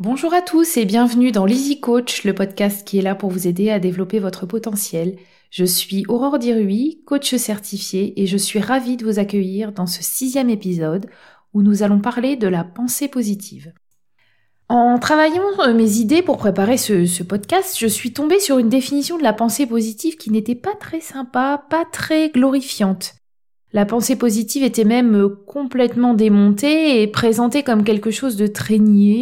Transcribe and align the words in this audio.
Bonjour 0.00 0.32
à 0.32 0.40
tous 0.40 0.78
et 0.78 0.86
bienvenue 0.86 1.30
dans 1.30 1.44
l'Easy 1.44 1.78
Coach, 1.78 2.24
le 2.24 2.34
podcast 2.34 2.86
qui 2.86 2.98
est 2.98 3.02
là 3.02 3.14
pour 3.14 3.28
vous 3.28 3.46
aider 3.46 3.68
à 3.68 3.78
développer 3.78 4.18
votre 4.18 4.46
potentiel. 4.46 5.18
Je 5.50 5.66
suis 5.66 6.06
Aurore 6.08 6.38
Dirui, 6.38 7.02
coach 7.04 7.34
certifiée 7.34 8.18
et 8.18 8.26
je 8.26 8.38
suis 8.38 8.60
ravie 8.60 8.96
de 8.96 9.04
vous 9.04 9.18
accueillir 9.18 9.72
dans 9.72 9.86
ce 9.86 10.02
sixième 10.02 10.48
épisode 10.48 11.04
où 11.52 11.60
nous 11.60 11.82
allons 11.82 12.00
parler 12.00 12.36
de 12.36 12.48
la 12.48 12.64
pensée 12.64 13.08
positive. 13.08 13.74
En 14.70 14.98
travaillant 14.98 15.42
euh, 15.58 15.74
mes 15.74 15.98
idées 15.98 16.22
pour 16.22 16.38
préparer 16.38 16.78
ce, 16.78 17.04
ce, 17.04 17.22
podcast, 17.22 17.76
je 17.78 17.86
suis 17.86 18.14
tombée 18.14 18.40
sur 18.40 18.56
une 18.56 18.70
définition 18.70 19.18
de 19.18 19.22
la 19.22 19.34
pensée 19.34 19.66
positive 19.66 20.16
qui 20.16 20.30
n'était 20.30 20.54
pas 20.54 20.76
très 20.80 21.00
sympa, 21.00 21.62
pas 21.68 21.84
très 21.84 22.30
glorifiante. 22.30 23.19
La 23.72 23.86
pensée 23.86 24.16
positive 24.16 24.64
était 24.64 24.84
même 24.84 25.28
complètement 25.46 26.14
démontée 26.14 27.02
et 27.02 27.06
présentée 27.06 27.62
comme 27.62 27.84
quelque 27.84 28.10
chose 28.10 28.36
de 28.36 28.48
très 28.48 28.80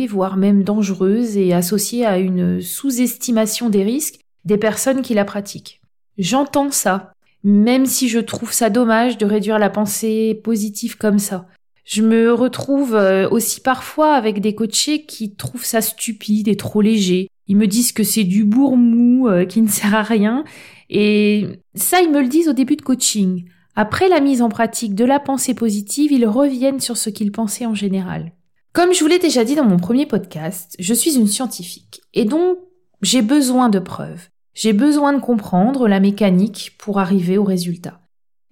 voire 0.08 0.38
même 0.38 0.64
dangereuse 0.64 1.36
et 1.36 1.52
associée 1.52 2.06
à 2.06 2.18
une 2.18 2.62
sous-estimation 2.62 3.68
des 3.68 3.82
risques 3.82 4.20
des 4.46 4.56
personnes 4.56 5.02
qui 5.02 5.12
la 5.12 5.26
pratiquent. 5.26 5.82
J'entends 6.16 6.70
ça, 6.70 7.12
même 7.44 7.84
si 7.84 8.08
je 8.08 8.18
trouve 8.18 8.52
ça 8.52 8.70
dommage 8.70 9.18
de 9.18 9.26
réduire 9.26 9.58
la 9.58 9.68
pensée 9.68 10.40
positive 10.42 10.96
comme 10.96 11.18
ça. 11.18 11.46
Je 11.84 12.02
me 12.02 12.32
retrouve 12.32 12.94
euh, 12.94 13.28
aussi 13.28 13.60
parfois 13.60 14.14
avec 14.14 14.40
des 14.40 14.54
coachés 14.54 15.04
qui 15.04 15.34
trouvent 15.34 15.64
ça 15.64 15.80
stupide 15.80 16.48
et 16.48 16.56
trop 16.56 16.80
léger. 16.80 17.28
Ils 17.46 17.56
me 17.56 17.66
disent 17.66 17.92
que 17.92 18.02
c'est 18.02 18.24
du 18.24 18.44
bourmou 18.44 19.28
euh, 19.28 19.44
qui 19.44 19.60
ne 19.60 19.68
sert 19.68 19.94
à 19.94 20.02
rien. 20.02 20.44
Et 20.90 21.46
ça, 21.74 22.00
ils 22.00 22.10
me 22.10 22.20
le 22.20 22.28
disent 22.28 22.48
au 22.48 22.52
début 22.52 22.76
de 22.76 22.82
coaching. 22.82 23.44
Après 23.80 24.08
la 24.08 24.18
mise 24.18 24.42
en 24.42 24.48
pratique 24.48 24.96
de 24.96 25.04
la 25.04 25.20
pensée 25.20 25.54
positive, 25.54 26.10
ils 26.10 26.26
reviennent 26.26 26.80
sur 26.80 26.96
ce 26.96 27.10
qu'ils 27.10 27.30
pensaient 27.30 27.64
en 27.64 27.76
général. 27.76 28.32
Comme 28.72 28.92
je 28.92 28.98
vous 28.98 29.06
l'ai 29.06 29.20
déjà 29.20 29.44
dit 29.44 29.54
dans 29.54 29.64
mon 29.64 29.76
premier 29.76 30.04
podcast, 30.04 30.74
je 30.80 30.92
suis 30.92 31.14
une 31.14 31.28
scientifique 31.28 32.00
et 32.12 32.24
donc 32.24 32.58
j'ai 33.02 33.22
besoin 33.22 33.68
de 33.68 33.78
preuves. 33.78 34.30
J'ai 34.52 34.72
besoin 34.72 35.12
de 35.12 35.20
comprendre 35.20 35.86
la 35.86 36.00
mécanique 36.00 36.72
pour 36.76 36.98
arriver 36.98 37.38
au 37.38 37.44
résultat. 37.44 38.00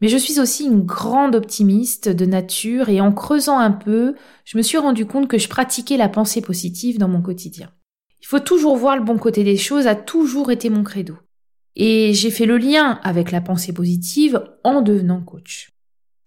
Mais 0.01 0.07
je 0.07 0.17
suis 0.17 0.39
aussi 0.39 0.65
une 0.65 0.83
grande 0.83 1.35
optimiste 1.35 2.09
de 2.09 2.25
nature 2.25 2.89
et 2.89 3.01
en 3.01 3.11
creusant 3.11 3.59
un 3.59 3.73
peu, 3.73 4.15
je 4.45 4.57
me 4.57 4.63
suis 4.63 4.79
rendu 4.79 5.07
compte 5.07 5.27
que 5.27 5.39
je 5.39 5.49
pratiquais 5.49 5.97
la 5.97 6.09
pensée 6.09 6.41
positive 6.41 6.99
dans 6.99 7.09
mon 7.09 7.21
quotidien. 7.21 7.73
Il 8.23 8.27
faut 8.29 8.39
toujours 8.39 8.77
voir 8.77 8.97
le 8.97 9.03
bon 9.03 9.19
côté 9.19 9.43
des 9.43 9.57
choses 9.57 9.89
a 9.89 9.97
toujours 9.97 10.53
été 10.53 10.71
mon 10.71 10.85
credo. 10.85 11.17
Et 11.77 12.15
j'ai 12.15 12.31
fait 12.31 12.47
le 12.47 12.57
lien 12.57 12.99
avec 13.03 13.31
la 13.31 13.43
pensée 13.43 13.73
positive 13.73 14.43
en 14.65 14.81
devenant 14.81 15.21
coach. 15.21 15.71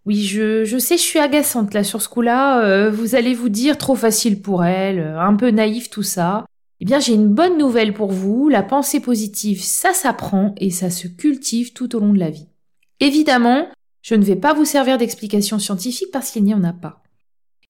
Oui, 0.06 0.24
je, 0.24 0.64
je 0.64 0.78
sais, 0.78 0.98
je 0.98 1.04
suis 1.04 1.20
agaçante 1.20 1.74
là 1.74 1.84
sur 1.84 2.02
ce 2.02 2.10
coup-là. 2.10 2.64
Euh, 2.64 2.90
vous 2.90 3.16
allez 3.16 3.34
vous 3.34 3.50
dire 3.50 3.78
trop 3.78 3.96
facile 3.96 4.42
pour 4.42 4.64
elle, 4.64 5.00
euh, 5.00 5.20
un 5.20 5.36
peu 5.36 5.50
naïf 5.50 5.90
tout 5.90 6.04
ça. 6.04 6.46
Eh 6.80 6.86
bien, 6.86 7.00
j'ai 7.00 7.14
une 7.14 7.28
bonne 7.28 7.58
nouvelle 7.58 7.94
pour 7.94 8.12
vous. 8.12 8.48
La 8.48 8.64
pensée 8.64 9.02
positive, 9.02 9.62
ça 9.62 9.94
s'apprend 9.94 10.56
et 10.58 10.70
ça 10.70 10.90
se 10.90 11.08
cultive 11.08 11.74
tout 11.74 11.96
au 11.96 12.00
long 12.00 12.14
de 12.14 12.20
la 12.20 12.30
vie. 12.30 12.48
Évidemment, 13.00 13.68
je 14.02 14.16
ne 14.16 14.24
vais 14.24 14.36
pas 14.36 14.54
vous 14.54 14.66
servir 14.66 14.98
d'explication 14.98 15.60
scientifique 15.60 16.12
parce 16.12 16.32
qu'il 16.32 16.44
n'y 16.44 16.54
en 16.54 16.64
a 16.64 16.74
pas. 16.74 17.02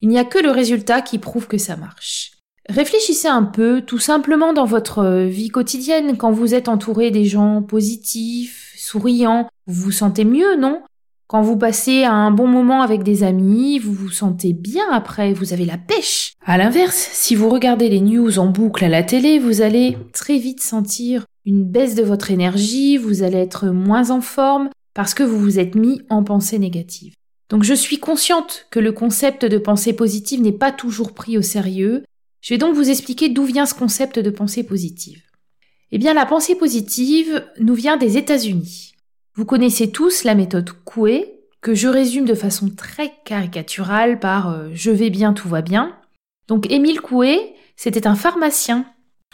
Il 0.01 0.09
n'y 0.09 0.19
a 0.19 0.25
que 0.25 0.39
le 0.39 0.51
résultat 0.51 1.01
qui 1.01 1.17
prouve 1.17 1.47
que 1.47 1.57
ça 1.57 1.75
marche. 1.75 2.38
Réfléchissez 2.69 3.27
un 3.27 3.43
peu, 3.43 3.81
tout 3.81 3.97
simplement 3.97 4.53
dans 4.53 4.65
votre 4.65 4.99
euh, 4.99 5.25
vie 5.25 5.49
quotidienne, 5.49 6.17
quand 6.17 6.31
vous 6.31 6.53
êtes 6.53 6.69
entouré 6.69 7.09
des 7.09 7.25
gens 7.25 7.63
positifs, 7.63 8.73
souriants, 8.77 9.49
vous 9.65 9.85
vous 9.85 9.91
sentez 9.91 10.23
mieux, 10.23 10.55
non? 10.55 10.83
Quand 11.27 11.41
vous 11.41 11.57
passez 11.57 12.03
un 12.03 12.29
bon 12.29 12.47
moment 12.47 12.81
avec 12.81 13.01
des 13.03 13.23
amis, 13.23 13.79
vous 13.79 13.93
vous 13.93 14.09
sentez 14.09 14.53
bien 14.53 14.85
après, 14.91 15.33
vous 15.33 15.51
avez 15.51 15.65
la 15.65 15.77
pêche. 15.77 16.33
À 16.45 16.57
l'inverse, 16.57 17.09
si 17.13 17.35
vous 17.35 17.49
regardez 17.49 17.89
les 17.89 18.01
news 18.01 18.37
en 18.37 18.47
boucle 18.47 18.85
à 18.85 18.89
la 18.89 19.03
télé, 19.03 19.39
vous 19.39 19.61
allez 19.61 19.97
très 20.13 20.37
vite 20.37 20.61
sentir 20.61 21.25
une 21.45 21.63
baisse 21.63 21.95
de 21.95 22.03
votre 22.03 22.29
énergie, 22.29 22.97
vous 22.97 23.23
allez 23.23 23.37
être 23.37 23.67
moins 23.67 24.11
en 24.11 24.21
forme 24.21 24.69
parce 24.93 25.13
que 25.13 25.23
vous 25.23 25.39
vous 25.39 25.59
êtes 25.59 25.75
mis 25.75 26.01
en 26.09 26.23
pensée 26.23 26.59
négative. 26.59 27.13
Donc 27.49 27.63
je 27.63 27.73
suis 27.73 27.99
consciente 27.99 28.67
que 28.69 28.79
le 28.79 28.91
concept 28.91 29.45
de 29.45 29.57
pensée 29.57 29.93
positive 29.93 30.41
n'est 30.41 30.51
pas 30.51 30.71
toujours 30.71 31.13
pris 31.13 31.37
au 31.37 31.41
sérieux 31.41 32.03
je 32.41 32.53
vais 32.53 32.57
donc 32.57 32.75
vous 32.75 32.89
expliquer 32.89 33.29
d'où 33.29 33.43
vient 33.43 33.65
ce 33.65 33.73
concept 33.73 34.19
de 34.19 34.29
pensée 34.29 34.63
positive. 34.63 35.21
Eh 35.91 35.97
bien, 35.97 36.13
la 36.13 36.25
pensée 36.25 36.55
positive 36.55 37.45
nous 37.59 37.73
vient 37.73 37.97
des 37.97 38.17
États-Unis. 38.17 38.93
Vous 39.35 39.45
connaissez 39.45 39.91
tous 39.91 40.23
la 40.23 40.35
méthode 40.35 40.69
Coué, 40.85 41.39
que 41.61 41.73
je 41.73 41.87
résume 41.87 42.25
de 42.25 42.35
façon 42.35 42.69
très 42.69 43.11
caricaturale 43.25 44.19
par 44.19 44.49
euh, 44.49 44.69
je 44.73 44.91
vais 44.91 45.09
bien, 45.09 45.33
tout 45.33 45.49
va 45.49 45.61
bien. 45.61 45.97
Donc, 46.47 46.71
Émile 46.71 47.01
Coué, 47.01 47.53
c'était 47.75 48.07
un 48.07 48.15
pharmacien. 48.15 48.85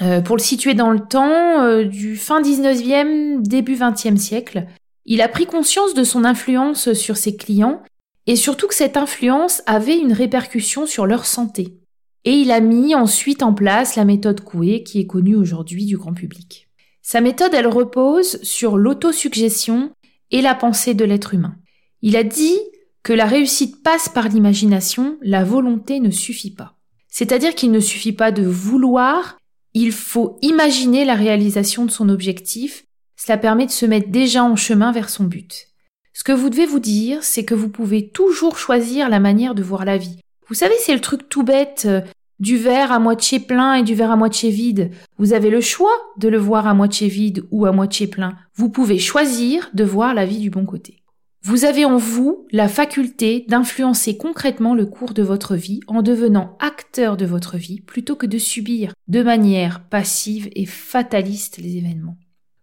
Euh, 0.02 0.22
pour 0.22 0.36
le 0.36 0.42
situer 0.42 0.74
dans 0.74 0.92
le 0.92 1.00
temps, 1.00 1.62
euh, 1.62 1.84
du 1.84 2.18
fin 2.18 2.42
19e, 2.42 3.42
début 3.42 3.76
20e 3.76 4.18
siècle, 4.18 4.66
il 5.06 5.22
a 5.22 5.28
pris 5.28 5.46
conscience 5.46 5.94
de 5.94 6.04
son 6.04 6.26
influence 6.26 6.94
sur 6.94 7.16
ses 7.16 7.38
clients 7.38 7.82
et 8.28 8.36
surtout 8.36 8.68
que 8.68 8.74
cette 8.74 8.98
influence 8.98 9.62
avait 9.68 9.98
une 9.98 10.14
répercussion 10.14 10.86
sur 10.86 11.06
leur 11.06 11.26
santé. 11.26 11.78
Et 12.26 12.34
il 12.34 12.52
a 12.52 12.60
mis 12.60 12.96
ensuite 12.96 13.44
en 13.44 13.54
place 13.54 13.96
la 13.96 14.04
méthode 14.04 14.42
Coué 14.42 14.84
qui 14.84 15.00
est 15.00 15.06
connue 15.06 15.36
aujourd'hui 15.36 15.86
du 15.86 15.96
grand 15.96 16.14
public. 16.14 16.68
Sa 17.04 17.22
méthode, 17.22 17.54
elle 17.54 17.68
repose 17.68 18.42
sur 18.42 18.78
l'autosuggestion 18.78 19.92
et 20.32 20.42
la 20.42 20.56
pensée 20.56 20.96
de 20.96 21.06
l'être 21.06 21.36
humain. 21.36 21.56
Il 22.02 22.18
a 22.18 22.24
dit 22.24 22.58
que 23.04 23.14
la 23.14 23.26
réussite 23.26 23.84
passe 23.84 24.10
par 24.10 24.28
l'imagination, 24.28 25.20
la 25.22 25.44
volonté 25.44 26.00
ne 26.00 26.10
suffit 26.10 26.54
pas. 26.54 26.76
C'est-à-dire 27.08 27.54
qu'il 27.54 27.70
ne 27.70 27.80
suffit 27.80 28.12
pas 28.12 28.32
de 28.32 28.44
vouloir, 28.44 29.38
il 29.76 29.92
faut 29.92 30.40
imaginer 30.42 31.06
la 31.06 31.14
réalisation 31.14 31.86
de 31.86 31.92
son 31.92 32.10
objectif, 32.10 32.86
cela 33.16 33.38
permet 33.38 33.68
de 33.68 33.72
se 33.72 33.86
mettre 33.86 34.10
déjà 34.10 34.44
en 34.44 34.56
chemin 34.56 34.92
vers 34.92 35.10
son 35.10 35.26
but. 35.26 35.68
Ce 36.14 36.24
que 36.24 36.32
vous 36.32 36.50
devez 36.50 36.66
vous 36.66 36.80
dire, 36.80 37.24
c'est 37.24 37.46
que 37.46 37.54
vous 37.54 37.70
pouvez 37.70 38.10
toujours 38.10 38.58
choisir 38.58 39.10
la 39.10 39.20
manière 39.20 39.54
de 39.54 39.62
voir 39.62 39.86
la 39.86 39.98
vie. 39.98 40.18
Vous 40.48 40.56
savez, 40.56 40.76
c'est 40.80 40.94
le 40.94 41.02
truc 41.02 41.28
tout 41.30 41.44
bête 41.44 41.86
euh, 41.86 42.02
du 42.40 42.58
verre 42.58 42.92
à 42.92 43.00
moitié 43.00 43.40
plein 43.40 43.76
et 43.76 43.84
du 43.84 43.96
verre 43.96 44.12
à 44.12 44.16
moitié 44.16 44.50
vide. 44.50 44.92
Vous 45.18 45.34
avez 45.34 45.50
le 45.50 45.62
choix 45.62 45.94
de 46.18 46.28
le 46.28 46.38
voir 46.38 46.68
à 46.68 46.74
moitié 46.74 47.08
vide 47.08 47.46
ou 47.52 47.66
à 47.66 47.72
moitié 47.72 48.08
plein. 48.08 48.36
Vous 48.56 48.70
pouvez 48.70 49.00
choisir 49.00 49.70
de 49.74 49.84
voir 49.84 50.14
la 50.14 50.26
vie 50.26 50.40
du 50.40 50.50
bon 50.50 50.66
côté. 50.66 51.02
Vous 51.42 51.64
avez 51.64 51.86
en 51.86 51.98
vous 51.98 52.48
la 52.52 52.68
faculté 52.68 53.46
d'influencer 53.48 54.18
concrètement 54.18 54.74
le 54.74 54.88
cours 54.88 55.14
de 55.14 55.22
votre 55.22 55.56
vie 55.56 55.80
en 55.88 56.02
devenant 56.02 56.58
acteur 56.60 57.18
de 57.18 57.26
votre 57.26 57.58
vie 57.58 57.82
plutôt 57.82 58.16
que 58.16 58.26
de 58.26 58.40
subir 58.40 58.94
de 59.08 59.22
manière 59.22 59.88
passive 59.88 60.50
et 60.56 60.66
fataliste 60.66 61.58
les 61.60 61.78
événements. 61.78 62.18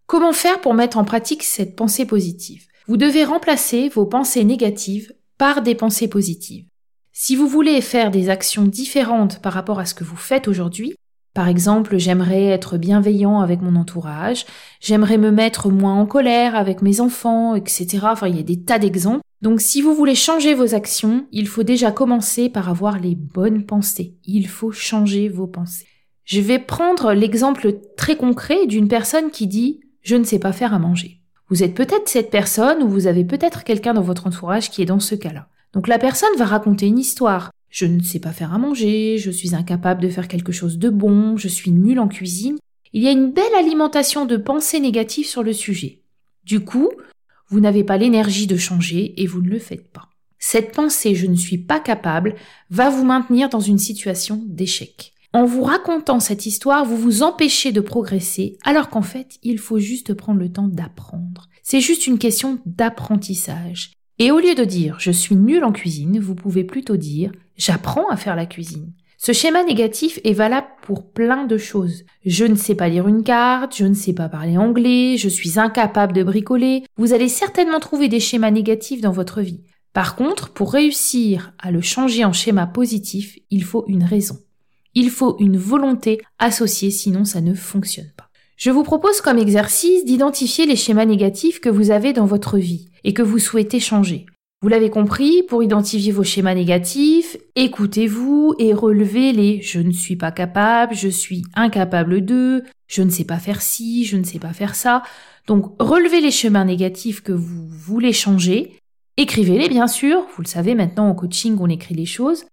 Comment 0.07 0.33
faire 0.33 0.61
pour 0.61 0.75
mettre 0.75 0.99
en 0.99 1.05
pratique 1.05 1.45
cette 1.45 1.77
pensée 1.77 2.07
positive? 2.07 2.67
Vous 2.89 2.97
devez 2.97 3.25
remplacer 3.25 3.89
vos 3.89 4.05
pensées 4.05 4.45
négatives 4.45 5.15
par 5.39 5.63
des 5.63 5.77
pensées 5.77 6.09
positives. 6.09 6.67
Si 7.13 7.37
vous 7.37 7.47
voulez 7.47 7.81
faire 7.83 8.11
des 8.11 8.31
actions 8.31 8.65
différentes 8.65 9.41
par 9.41 9.53
rapport 9.53 9.79
à 9.79 9.85
ce 9.85 9.95
que 9.95 10.03
vous 10.03 10.17
faites 10.17 10.49
aujourd'hui, 10.49 10.95
par 11.35 11.49
exemple, 11.49 11.99
j'aimerais 11.99 12.47
être 12.47 12.79
bienveillant 12.79 13.41
avec 13.41 13.61
mon 13.61 13.77
entourage, 13.77 14.47
j'aimerais 14.81 15.19
me 15.19 15.31
mettre 15.31 15.71
moins 15.71 15.95
en 15.95 16.07
colère 16.07 16.55
avec 16.55 16.83
mes 16.83 17.01
enfants, 17.01 17.55
etc. 17.55 18.01
Enfin, 18.05 18.29
il 18.29 18.37
y 18.37 18.41
a 18.41 18.45
des 18.45 18.63
tas 18.63 18.79
d'exemples. 18.79 19.23
Donc, 19.43 19.61
si 19.61 19.83
vous 19.83 19.95
voulez 19.95 20.15
changer 20.15 20.55
vos 20.55 20.75
actions, 20.75 21.27
il 21.33 21.49
faut 21.49 21.63
déjà 21.63 21.93
commencer 21.93 22.49
par 22.49 22.69
avoir 22.69 22.99
les 22.99 23.15
bonnes 23.15 23.65
pensées. 23.65 24.17
Il 24.25 24.47
faut 24.47 24.73
changer 24.73 25.29
vos 25.29 25.47
pensées. 25.47 25.87
Je 26.25 26.41
vais 26.41 26.59
prendre 26.59 27.13
l'exemple 27.13 27.79
très 27.97 28.17
concret 28.17 28.67
d'une 28.67 28.89
personne 28.89 29.31
qui 29.31 29.47
dit 29.47 29.81
je 30.03 30.17
ne 30.17 30.25
sais 30.25 30.39
pas 30.39 30.53
faire 30.53 30.73
à 30.73 30.79
manger. 30.79 31.21
Vous 31.49 31.63
êtes 31.63 31.75
peut-être 31.75 32.09
cette 32.09 32.31
personne 32.31 32.83
ou 32.83 32.89
vous 32.89 33.07
avez 33.07 33.25
peut-être 33.25 33.65
quelqu'un 33.65 33.95
dans 33.95 34.03
votre 34.03 34.27
entourage 34.27 34.71
qui 34.71 34.81
est 34.81 34.87
dans 34.87 35.01
ce 35.01 35.15
cas-là. 35.15 35.49
Donc 35.73 35.89
la 35.89 35.99
personne 35.99 36.37
va 36.37 36.45
raconter 36.45 36.87
une 36.87 36.99
histoire. 36.99 37.51
Je 37.71 37.87
ne 37.87 38.03
sais 38.03 38.19
pas 38.19 38.33
faire 38.33 38.53
à 38.53 38.59
manger, 38.59 39.17
je 39.19 39.31
suis 39.31 39.55
incapable 39.55 40.03
de 40.03 40.09
faire 40.09 40.29
quelque 40.29 40.53
chose 40.53 40.79
de 40.79 40.91
bon, 40.91 41.37
je 41.37 41.49
suis 41.49 41.71
nul 41.71 41.99
en 41.99 42.09
cuisine. 42.09 42.59
Il 42.93 43.03
y 43.03 43.09
a 43.09 43.13
une 43.13 43.33
belle 43.33 43.55
alimentation 43.59 44.27
de 44.27 44.37
pensées 44.37 44.81
négatives 44.81 45.27
sur 45.27 45.43
le 45.43 45.55
sujet. 45.55 46.03
Du 46.45 46.61
coup, 46.61 46.91
vous 47.49 47.61
n'avez 47.61 47.85
pas 47.85 47.97
l'énergie 47.97 48.47
de 48.47 48.57
changer 48.57 49.21
et 49.21 49.27
vous 49.27 49.41
ne 49.41 49.49
le 49.49 49.59
faites 49.59 49.91
pas. 49.91 50.09
Cette 50.39 50.73
pensée 50.73 51.15
je 51.15 51.27
ne 51.27 51.37
suis 51.37 51.59
pas 51.59 51.81
capable 51.81 52.35
va 52.69 52.91
vous 52.91 53.05
maintenir 53.05 53.49
dans 53.49 53.61
une 53.61 53.79
situation 53.79 54.43
d'échec. 54.47 55.13
En 55.33 55.47
vous 55.47 55.63
racontant 55.63 56.21
cette 56.21 56.45
histoire, 56.45 56.85
vous 56.85 56.99
vous 56.99 57.23
empêchez 57.23 57.73
de 57.73 57.81
progresser 57.81 58.59
alors 58.65 58.91
qu'en 58.91 59.01
fait, 59.01 59.39
il 59.43 59.59
faut 59.59 59.79
juste 59.79 60.13
prendre 60.13 60.41
le 60.41 60.53
temps 60.53 60.69
d'apprendre. 60.69 61.49
C'est 61.63 61.81
juste 61.81 62.07
une 62.07 62.19
question 62.19 62.59
d'apprentissage. 62.67 63.93
Et 64.23 64.31
au 64.31 64.39
lieu 64.39 64.55
de 64.55 64.63
dire 64.63 65.01
je 65.01 65.11
suis 65.11 65.35
nul 65.35 65.65
en 65.65 65.73
cuisine, 65.73 66.21
vous 66.21 66.37
pouvez 66.37 66.63
plutôt 66.63 66.97
dire 66.97 67.33
j'apprends 67.57 68.09
à 68.09 68.17
faire 68.17 68.37
la 68.37 68.47
cuisine. 68.47 68.93
Ce 69.19 69.33
schéma 69.33 69.65
négatif 69.65 70.21
est 70.23 70.33
valable 70.33 70.69
pour 70.83 71.11
plein 71.11 71.45
de 71.45 71.59
choses. 71.59 72.05
Je 72.25 72.45
ne 72.45 72.55
sais 72.55 72.77
pas 72.77 72.89
lire 72.89 73.09
une 73.09 73.25
carte, 73.25 73.77
je 73.77 73.85
ne 73.85 73.95
sais 73.95 74.13
pas 74.13 74.29
parler 74.29 74.57
anglais, 74.57 75.17
je 75.17 75.29
suis 75.29 75.59
incapable 75.59 76.13
de 76.13 76.23
bricoler. 76.23 76.85
Vous 76.97 77.13
allez 77.13 77.27
certainement 77.27 77.81
trouver 77.81 78.07
des 78.07 78.21
schémas 78.21 78.53
négatifs 78.53 79.01
dans 79.01 79.11
votre 79.11 79.41
vie. 79.41 79.65
Par 79.93 80.15
contre, 80.15 80.53
pour 80.53 80.73
réussir 80.73 81.53
à 81.59 81.73
le 81.73 81.81
changer 81.81 82.25
en 82.25 82.33
schéma 82.33 82.69
positif, 82.69 83.41
il 83.51 83.65
faut 83.65 83.85
une 83.89 84.05
raison. 84.05 84.39
Il 84.95 85.11
faut 85.11 85.37
une 85.41 85.57
volonté 85.57 86.21
associée, 86.39 86.93
sinon 86.93 87.25
ça 87.25 87.41
ne 87.41 87.55
fonctionne 87.55 88.13
pas. 88.17 88.29
Je 88.65 88.71
vous 88.71 88.85
propose 88.85 89.21
comme 89.21 89.41
exercice 89.41 90.05
d'identifier 90.05 90.67
les 90.67 90.77
schémas 90.77 91.05
négatifs 91.05 91.59
que 91.59 91.69
vous 91.69 91.91
avez 91.91 92.13
dans 92.13 92.27
votre 92.27 92.59
vie 92.59 92.91
et 93.03 93.13
que 93.13 93.21
vous 93.21 93.41
souhaitez 93.41 93.81
changer. 93.81 94.25
Vous 94.61 94.69
l'avez 94.69 94.89
compris, 94.89 95.43
pour 95.43 95.65
identifier 95.65 96.13
vos 96.13 96.23
schémas 96.23 96.55
négatifs, 96.55 97.37
écoutez-vous 97.57 98.55
et 98.61 98.73
relevez 98.73 99.33
les 99.33 99.61
je 99.63 99.81
ne 99.81 99.91
suis 99.91 100.15
pas 100.15 100.31
capable, 100.31 100.95
je 100.95 101.09
suis 101.09 101.43
incapable 101.57 102.25
de, 102.25 102.63
je 102.87 103.03
ne 103.03 103.11
sais 103.11 103.25
pas 103.25 103.39
faire 103.39 103.61
ci, 103.61 104.05
je 104.05 104.17
ne 104.17 104.23
sais 104.23 104.39
pas 104.39 104.53
faire 104.53 104.77
ça. 104.77 105.03
Donc 105.49 105.75
relevez 105.81 106.21
les 106.21 106.31
schémas 106.31 106.63
négatifs 106.63 107.21
que 107.21 107.33
vous 107.33 107.67
voulez 107.67 108.13
changer, 108.13 108.79
écrivez-les 109.17 109.71
bien 109.71 109.89
sûr, 109.89 110.25
vous 110.37 110.43
le 110.43 110.47
savez 110.49 110.77
maintenant 110.77 111.09
en 111.09 111.17
coaching 111.17 111.57
on 111.59 111.67
écrit 111.67 111.97
les 111.97 112.07
choses. 112.07 112.45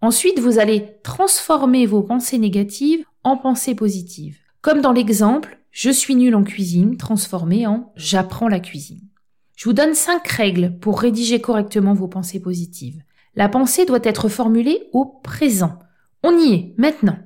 Ensuite 0.00 0.38
vous 0.38 0.58
allez 0.58 0.94
transformer 1.02 1.84
vos 1.84 2.02
pensées 2.02 2.38
négatives 2.38 3.04
en 3.22 3.36
pensées 3.36 3.74
positives. 3.74 4.38
Comme 4.60 4.80
dans 4.80 4.92
l'exemple, 4.92 5.57
je 5.70 5.90
suis 5.90 6.14
nul 6.14 6.34
en 6.34 6.44
cuisine, 6.44 6.96
transformé 6.96 7.66
en 7.66 7.92
j'apprends 7.96 8.48
la 8.48 8.60
cuisine. 8.60 9.00
Je 9.56 9.64
vous 9.64 9.72
donne 9.72 9.94
cinq 9.94 10.26
règles 10.28 10.78
pour 10.80 11.00
rédiger 11.00 11.40
correctement 11.40 11.94
vos 11.94 12.08
pensées 12.08 12.40
positives. 12.40 13.02
La 13.34 13.48
pensée 13.48 13.86
doit 13.86 13.98
être 14.02 14.28
formulée 14.28 14.88
au 14.92 15.04
présent. 15.04 15.78
On 16.22 16.36
y 16.36 16.52
est, 16.54 16.74
maintenant. 16.78 17.18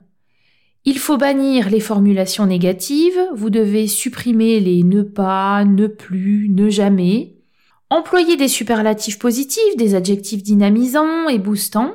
Il 0.84 0.98
faut 0.98 1.16
bannir 1.16 1.70
les 1.70 1.78
formulations 1.78 2.46
négatives, 2.46 3.20
vous 3.34 3.50
devez 3.50 3.86
supprimer 3.86 4.58
les 4.58 4.82
ne 4.82 5.02
pas, 5.02 5.64
ne 5.64 5.86
plus, 5.86 6.48
ne 6.48 6.68
jamais. 6.68 7.36
Employez 7.88 8.36
des 8.36 8.48
superlatifs 8.48 9.18
positifs, 9.18 9.76
des 9.76 9.94
adjectifs 9.94 10.42
dynamisants 10.42 11.28
et 11.28 11.38
boostants. 11.38 11.94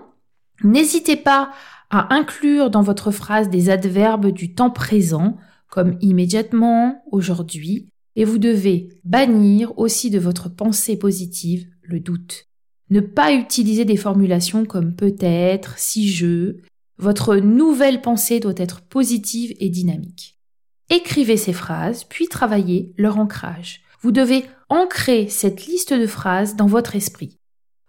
N'hésitez 0.64 1.18
pas 1.18 1.52
à 1.90 2.14
inclure 2.14 2.70
dans 2.70 2.82
votre 2.82 3.12
phrase 3.12 3.50
des 3.50 3.70
adverbes 3.70 4.28
du 4.28 4.54
temps 4.54 4.70
présent, 4.70 5.38
comme 5.70 5.98
immédiatement, 6.02 7.04
aujourd'hui, 7.12 7.90
et 8.16 8.26
vous 8.26 8.38
devez 8.38 8.90
bannir 9.04 9.78
aussi 9.78 10.10
de 10.10 10.20
votre 10.20 10.50
pensée 10.50 10.98
positive 10.98 11.68
le 11.84 12.00
doute. 12.00 12.48
Ne 12.90 13.00
pas 13.00 13.34
utiliser 13.34 13.86
des 13.86 13.98
formulations 13.98 14.66
comme 14.66 14.96
peut-être, 14.96 15.78
si 15.78 16.10
je. 16.10 16.58
Votre 16.98 17.36
nouvelle 17.36 18.02
pensée 18.02 18.40
doit 18.40 18.54
être 18.58 18.82
positive 18.82 19.54
et 19.60 19.70
dynamique. 19.70 20.38
Écrivez 20.90 21.38
ces 21.38 21.54
phrases, 21.54 22.06
puis 22.06 22.28
travaillez 22.28 22.94
leur 22.98 23.18
ancrage. 23.20 23.82
Vous 24.02 24.12
devez 24.12 24.46
ancrer 24.70 25.28
cette 25.28 25.66
liste 25.66 25.94
de 25.94 26.08
phrases 26.08 26.56
dans 26.56 26.68
votre 26.68 26.96
esprit. 26.96 27.38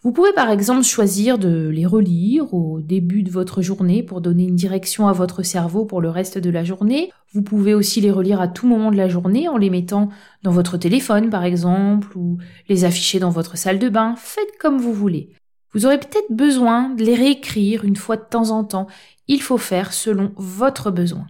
Vous 0.03 0.13
pouvez 0.13 0.33
par 0.33 0.51
exemple 0.51 0.85
choisir 0.85 1.39
de 1.39 1.69
les 1.69 1.85
relire 1.85 2.55
au 2.55 2.81
début 2.81 3.25
de 3.25 3.33
votre 3.33 3.63
journée 3.63 4.05
pour 4.05 4.21
donner 4.21 4.45
une 4.45 4.55
direction 4.55 5.09
à 5.09 5.13
votre 5.13 5.43
cerveau 5.43 5.87
pour 5.87 6.01
le 6.01 6.09
reste 6.09 6.39
de 6.39 6.51
la 6.51 6.63
journée. 6.63 7.11
Vous 7.33 7.43
pouvez 7.43 7.75
aussi 7.75 8.01
les 8.01 8.13
relire 8.13 8.41
à 8.41 8.47
tout 8.47 8.69
moment 8.69 8.93
de 8.93 8.97
la 8.97 9.09
journée 9.09 9.49
en 9.49 9.57
les 9.57 9.71
mettant 9.71 10.09
dans 10.45 10.53
votre 10.53 10.77
téléphone 10.77 11.31
par 11.31 11.45
exemple 11.45 12.17
ou 12.17 12.39
les 12.69 12.85
afficher 12.85 13.19
dans 13.19 13.31
votre 13.31 13.59
salle 13.59 13.81
de 13.81 13.89
bain. 13.89 14.15
Faites 14.17 14.57
comme 14.61 14.79
vous 14.79 14.93
voulez. 14.93 15.31
Vous 15.75 15.85
aurez 15.85 15.99
peut-être 15.99 16.31
besoin 16.31 16.91
de 16.91 17.03
les 17.03 17.17
réécrire 17.17 17.85
une 17.85 17.97
fois 17.97 18.17
de 18.17 18.25
temps 18.25 18.51
en 18.51 18.63
temps. 18.63 18.87
Il 19.27 19.43
faut 19.43 19.59
faire 19.59 19.93
selon 19.93 20.31
votre 20.37 20.93
besoin. 20.93 21.27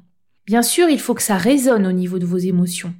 Bien 0.46 0.62
sûr, 0.62 0.90
il 0.90 1.00
faut 1.00 1.14
que 1.14 1.22
ça 1.22 1.38
résonne 1.38 1.86
au 1.86 1.92
niveau 1.92 2.18
de 2.18 2.26
vos 2.26 2.36
émotions. 2.36 2.94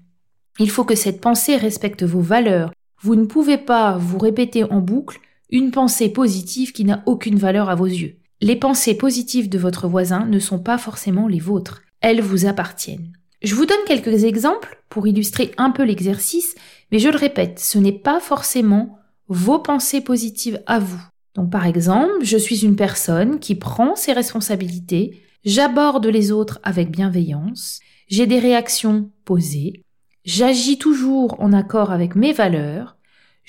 Il 0.58 0.70
faut 0.70 0.84
que 0.84 0.94
cette 0.94 1.20
pensée 1.20 1.56
respecte 1.56 2.04
vos 2.04 2.20
valeurs. 2.20 2.72
Vous 3.02 3.14
ne 3.14 3.26
pouvez 3.26 3.58
pas 3.58 3.98
vous 3.98 4.18
répéter 4.18 4.64
en 4.64 4.80
boucle 4.80 5.20
une 5.50 5.70
pensée 5.70 6.10
positive 6.10 6.72
qui 6.72 6.84
n'a 6.84 7.02
aucune 7.06 7.38
valeur 7.38 7.70
à 7.70 7.74
vos 7.74 7.86
yeux. 7.86 8.16
Les 8.40 8.56
pensées 8.56 8.96
positives 8.96 9.48
de 9.48 9.58
votre 9.58 9.88
voisin 9.88 10.26
ne 10.26 10.38
sont 10.38 10.58
pas 10.58 10.78
forcément 10.78 11.26
les 11.26 11.40
vôtres. 11.40 11.82
Elles 12.00 12.20
vous 12.20 12.46
appartiennent. 12.46 13.12
Je 13.42 13.54
vous 13.54 13.66
donne 13.66 13.84
quelques 13.86 14.24
exemples 14.24 14.82
pour 14.88 15.06
illustrer 15.06 15.52
un 15.58 15.70
peu 15.70 15.84
l'exercice, 15.84 16.54
mais 16.90 16.98
je 16.98 17.08
le 17.08 17.16
répète, 17.16 17.60
ce 17.60 17.78
n'est 17.78 17.92
pas 17.92 18.20
forcément 18.20 18.98
vos 19.28 19.58
pensées 19.58 20.00
positives 20.00 20.62
à 20.66 20.78
vous. 20.78 21.00
Donc 21.34 21.50
par 21.50 21.66
exemple, 21.66 22.22
je 22.22 22.36
suis 22.36 22.64
une 22.64 22.76
personne 22.76 23.38
qui 23.38 23.54
prend 23.54 23.94
ses 23.94 24.12
responsabilités, 24.12 25.22
j'aborde 25.44 26.06
les 26.06 26.32
autres 26.32 26.58
avec 26.62 26.90
bienveillance, 26.90 27.80
j'ai 28.08 28.26
des 28.26 28.40
réactions 28.40 29.10
posées, 29.24 29.82
j'agis 30.24 30.78
toujours 30.78 31.40
en 31.40 31.52
accord 31.52 31.92
avec 31.92 32.16
mes 32.16 32.32
valeurs, 32.32 32.97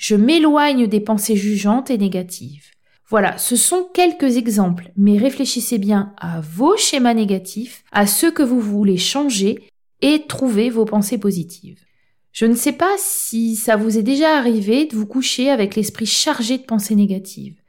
je 0.00 0.14
m'éloigne 0.14 0.86
des 0.86 1.00
pensées 1.00 1.36
jugeantes 1.36 1.90
et 1.90 1.98
négatives. 1.98 2.70
Voilà, 3.06 3.36
ce 3.36 3.54
sont 3.54 3.86
quelques 3.92 4.38
exemples, 4.38 4.92
mais 4.96 5.18
réfléchissez 5.18 5.76
bien 5.76 6.14
à 6.16 6.40
vos 6.40 6.74
schémas 6.78 7.12
négatifs, 7.12 7.84
à 7.92 8.06
ceux 8.06 8.30
que 8.30 8.42
vous 8.42 8.60
voulez 8.60 8.96
changer 8.96 9.62
et 10.00 10.24
trouvez 10.26 10.70
vos 10.70 10.86
pensées 10.86 11.18
positives. 11.18 11.80
Je 12.32 12.46
ne 12.46 12.54
sais 12.54 12.72
pas 12.72 12.94
si 12.96 13.56
ça 13.56 13.76
vous 13.76 13.98
est 13.98 14.02
déjà 14.02 14.38
arrivé 14.38 14.86
de 14.86 14.96
vous 14.96 15.04
coucher 15.04 15.50
avec 15.50 15.76
l'esprit 15.76 16.06
chargé 16.06 16.56
de 16.56 16.64
pensées 16.64 16.94
négatives. 16.94 17.60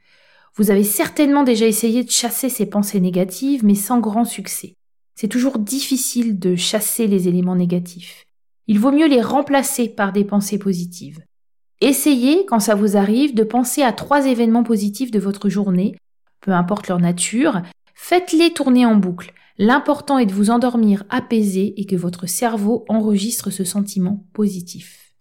Vous 0.56 0.70
avez 0.70 0.84
certainement 0.84 1.42
déjà 1.42 1.66
essayé 1.66 2.02
de 2.02 2.10
chasser 2.10 2.48
ces 2.48 2.64
pensées 2.64 3.00
négatives, 3.00 3.62
mais 3.62 3.74
sans 3.74 4.00
grand 4.00 4.24
succès. 4.24 4.72
C'est 5.16 5.28
toujours 5.28 5.58
difficile 5.58 6.38
de 6.38 6.56
chasser 6.56 7.06
les 7.06 7.28
éléments 7.28 7.56
négatifs. 7.56 8.24
Il 8.68 8.78
vaut 8.78 8.92
mieux 8.92 9.08
les 9.08 9.20
remplacer 9.20 9.90
par 9.90 10.14
des 10.14 10.24
pensées 10.24 10.58
positives. 10.58 11.20
Essayez, 11.82 12.46
quand 12.46 12.60
ça 12.60 12.76
vous 12.76 12.96
arrive, 12.96 13.34
de 13.34 13.42
penser 13.42 13.82
à 13.82 13.92
trois 13.92 14.28
événements 14.28 14.62
positifs 14.62 15.10
de 15.10 15.18
votre 15.18 15.48
journée, 15.48 15.96
peu 16.40 16.52
importe 16.52 16.86
leur 16.86 17.00
nature, 17.00 17.60
faites-les 17.96 18.52
tourner 18.52 18.86
en 18.86 18.94
boucle. 18.94 19.32
L'important 19.58 20.16
est 20.18 20.26
de 20.26 20.32
vous 20.32 20.50
endormir 20.50 21.02
apaisé 21.10 21.74
et 21.76 21.84
que 21.84 21.96
votre 21.96 22.28
cerveau 22.28 22.84
enregistre 22.88 23.50
ce 23.50 23.64
sentiment 23.64 24.24
positif. 24.32 25.12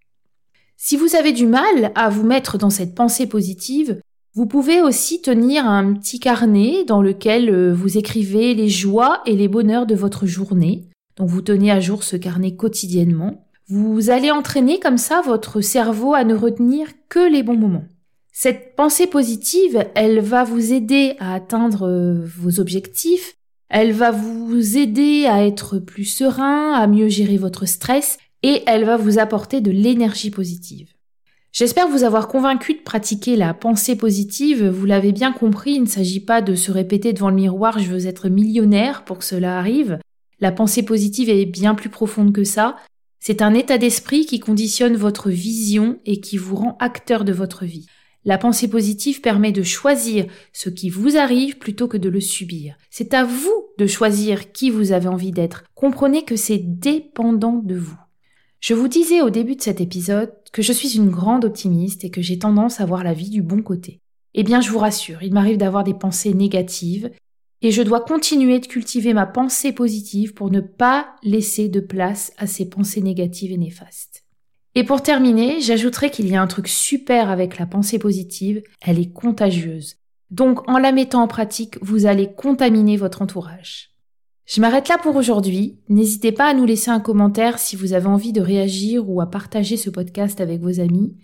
Si 0.77 0.97
vous 0.97 1.15
avez 1.15 1.31
du 1.31 1.47
mal 1.47 1.91
à 1.95 2.09
vous 2.09 2.23
mettre 2.23 2.59
dans 2.59 2.69
cette 2.69 2.93
pensée 2.93 3.25
positive, 3.25 3.99
vous 4.35 4.45
pouvez 4.45 4.83
aussi 4.83 5.19
tenir 5.19 5.65
un 5.65 5.95
petit 5.95 6.19
carnet 6.19 6.83
dans 6.85 7.01
lequel 7.01 7.49
euh, 7.49 7.73
vous 7.73 7.97
écrivez 7.97 8.53
les 8.53 8.69
joies 8.69 9.23
et 9.25 9.35
les 9.35 9.47
bonheurs 9.47 9.87
de 9.87 9.95
votre 9.95 10.27
journée. 10.27 10.87
Donc 11.15 11.27
vous 11.27 11.41
tenez 11.41 11.71
à 11.71 11.79
jour 11.79 12.03
ce 12.03 12.17
carnet 12.17 12.55
quotidiennement. 12.55 13.47
Vous 13.73 14.09
allez 14.09 14.31
entraîner 14.31 14.81
comme 14.81 14.97
ça 14.97 15.21
votre 15.21 15.61
cerveau 15.61 16.13
à 16.13 16.25
ne 16.25 16.35
retenir 16.35 16.89
que 17.07 17.31
les 17.31 17.41
bons 17.41 17.55
moments. 17.55 17.85
Cette 18.33 18.75
pensée 18.75 19.07
positive, 19.07 19.85
elle 19.95 20.19
va 20.19 20.43
vous 20.43 20.73
aider 20.73 21.15
à 21.19 21.33
atteindre 21.33 21.87
euh, 21.87 22.19
vos 22.37 22.59
objectifs, 22.59 23.35
elle 23.69 23.93
va 23.93 24.11
vous 24.11 24.77
aider 24.77 25.25
à 25.25 25.45
être 25.45 25.79
plus 25.79 26.03
serein, 26.03 26.73
à 26.73 26.85
mieux 26.85 27.07
gérer 27.07 27.37
votre 27.37 27.65
stress 27.65 28.17
et 28.43 28.61
elle 28.67 28.83
va 28.83 28.97
vous 28.97 29.19
apporter 29.19 29.61
de 29.61 29.71
l'énergie 29.71 30.31
positive. 30.31 30.89
J'espère 31.53 31.87
vous 31.87 32.03
avoir 32.03 32.27
convaincu 32.27 32.73
de 32.73 32.81
pratiquer 32.81 33.37
la 33.37 33.53
pensée 33.53 33.95
positive. 33.95 34.67
Vous 34.67 34.85
l'avez 34.85 35.13
bien 35.13 35.31
compris, 35.31 35.75
il 35.75 35.83
ne 35.83 35.87
s'agit 35.87 36.19
pas 36.19 36.41
de 36.41 36.55
se 36.55 36.73
répéter 36.73 37.13
devant 37.13 37.29
le 37.29 37.35
miroir 37.35 37.79
je 37.79 37.89
veux 37.89 38.05
être 38.07 38.27
millionnaire 38.27 39.05
pour 39.05 39.19
que 39.19 39.23
cela 39.23 39.57
arrive. 39.57 39.97
La 40.41 40.51
pensée 40.51 40.83
positive 40.83 41.29
est 41.29 41.45
bien 41.45 41.73
plus 41.73 41.89
profonde 41.89 42.33
que 42.33 42.43
ça. 42.43 42.75
C'est 43.23 43.43
un 43.43 43.53
état 43.53 43.77
d'esprit 43.77 44.25
qui 44.25 44.39
conditionne 44.39 44.95
votre 44.95 45.29
vision 45.29 45.99
et 46.07 46.19
qui 46.21 46.37
vous 46.37 46.55
rend 46.55 46.75
acteur 46.79 47.23
de 47.23 47.31
votre 47.31 47.65
vie. 47.65 47.85
La 48.25 48.39
pensée 48.39 48.67
positive 48.67 49.21
permet 49.21 49.51
de 49.51 49.61
choisir 49.61 50.25
ce 50.53 50.71
qui 50.71 50.89
vous 50.89 51.17
arrive 51.17 51.59
plutôt 51.59 51.87
que 51.87 51.97
de 51.97 52.09
le 52.09 52.19
subir. 52.19 52.77
C'est 52.89 53.13
à 53.13 53.23
vous 53.23 53.67
de 53.77 53.85
choisir 53.85 54.51
qui 54.51 54.71
vous 54.71 54.91
avez 54.91 55.07
envie 55.07 55.29
d'être. 55.29 55.65
Comprenez 55.75 56.25
que 56.25 56.35
c'est 56.35 56.57
dépendant 56.57 57.61
de 57.63 57.75
vous. 57.75 57.99
Je 58.59 58.73
vous 58.73 58.87
disais 58.87 59.21
au 59.21 59.29
début 59.29 59.55
de 59.55 59.61
cet 59.61 59.81
épisode 59.81 60.33
que 60.51 60.63
je 60.63 60.73
suis 60.73 60.97
une 60.97 61.11
grande 61.11 61.45
optimiste 61.45 62.03
et 62.03 62.09
que 62.09 62.23
j'ai 62.23 62.39
tendance 62.39 62.81
à 62.81 62.87
voir 62.87 63.03
la 63.03 63.13
vie 63.13 63.29
du 63.29 63.43
bon 63.43 63.61
côté. 63.61 63.99
Eh 64.33 64.41
bien, 64.41 64.61
je 64.61 64.71
vous 64.71 64.79
rassure, 64.79 65.21
il 65.21 65.33
m'arrive 65.33 65.57
d'avoir 65.57 65.83
des 65.83 65.93
pensées 65.93 66.33
négatives 66.33 67.11
et 67.61 67.71
je 67.71 67.81
dois 67.81 68.01
continuer 68.01 68.59
de 68.59 68.67
cultiver 68.67 69.13
ma 69.13 69.25
pensée 69.25 69.71
positive 69.71 70.33
pour 70.33 70.49
ne 70.49 70.61
pas 70.61 71.15
laisser 71.23 71.69
de 71.69 71.79
place 71.79 72.33
à 72.37 72.47
ces 72.47 72.67
pensées 72.67 73.01
négatives 73.01 73.51
et 73.51 73.57
néfastes. 73.57 74.23
Et 74.73 74.83
pour 74.83 75.03
terminer, 75.03 75.59
j'ajouterai 75.59 76.09
qu'il 76.09 76.27
y 76.27 76.35
a 76.35 76.41
un 76.41 76.47
truc 76.47 76.67
super 76.67 77.29
avec 77.29 77.59
la 77.59 77.65
pensée 77.65 77.99
positive, 77.99 78.63
elle 78.81 78.99
est 78.99 79.11
contagieuse. 79.11 79.97
Donc 80.29 80.67
en 80.69 80.77
la 80.77 80.93
mettant 80.93 81.21
en 81.21 81.27
pratique, 81.27 81.77
vous 81.81 82.05
allez 82.05 82.31
contaminer 82.33 82.95
votre 82.95 83.21
entourage. 83.21 83.91
Je 84.45 84.59
m'arrête 84.59 84.87
là 84.87 84.97
pour 84.97 85.15
aujourd'hui. 85.15 85.77
N'hésitez 85.87 86.31
pas 86.31 86.49
à 86.49 86.53
nous 86.53 86.65
laisser 86.65 86.89
un 86.89 86.99
commentaire 86.99 87.59
si 87.59 87.75
vous 87.75 87.93
avez 87.93 88.07
envie 88.07 88.33
de 88.33 88.41
réagir 88.41 89.09
ou 89.09 89.21
à 89.21 89.29
partager 89.29 89.77
ce 89.77 89.89
podcast 89.89 90.41
avec 90.41 90.61
vos 90.61 90.79
amis. 90.79 91.15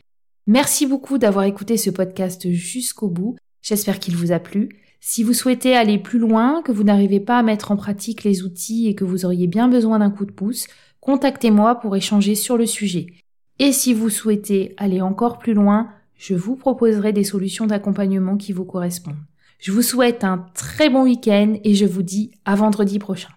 Merci 0.45 0.85
beaucoup 0.85 1.17
d'avoir 1.17 1.45
écouté 1.45 1.77
ce 1.77 1.89
podcast 1.89 2.49
jusqu'au 2.49 3.09
bout. 3.09 3.35
J'espère 3.61 3.99
qu'il 3.99 4.15
vous 4.15 4.31
a 4.31 4.39
plu. 4.39 4.69
Si 4.99 5.23
vous 5.23 5.33
souhaitez 5.33 5.75
aller 5.75 5.97
plus 5.97 6.19
loin, 6.19 6.61
que 6.63 6.71
vous 6.71 6.83
n'arrivez 6.83 7.19
pas 7.19 7.39
à 7.39 7.43
mettre 7.43 7.71
en 7.71 7.77
pratique 7.77 8.23
les 8.23 8.43
outils 8.43 8.87
et 8.87 8.95
que 8.95 9.05
vous 9.05 9.25
auriez 9.25 9.47
bien 9.47 9.67
besoin 9.67 9.99
d'un 9.99 10.09
coup 10.09 10.25
de 10.25 10.31
pouce, 10.31 10.67
contactez-moi 10.99 11.75
pour 11.75 11.95
échanger 11.95 12.35
sur 12.35 12.57
le 12.57 12.65
sujet. 12.65 13.07
Et 13.59 13.71
si 13.71 13.93
vous 13.93 14.09
souhaitez 14.09 14.73
aller 14.77 15.01
encore 15.01 15.39
plus 15.39 15.53
loin, 15.53 15.89
je 16.15 16.35
vous 16.35 16.55
proposerai 16.55 17.13
des 17.13 17.23
solutions 17.23 17.67
d'accompagnement 17.67 18.37
qui 18.37 18.53
vous 18.53 18.65
correspondent. 18.65 19.15
Je 19.59 19.71
vous 19.71 19.81
souhaite 19.81 20.23
un 20.23 20.45
très 20.53 20.89
bon 20.89 21.03
week-end 21.03 21.55
et 21.63 21.73
je 21.73 21.85
vous 21.85 22.03
dis 22.03 22.31
à 22.45 22.55
vendredi 22.55 22.99
prochain. 22.99 23.29